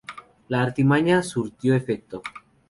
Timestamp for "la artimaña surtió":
0.47-1.75